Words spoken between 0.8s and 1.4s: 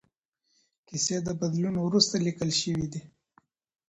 کیسې د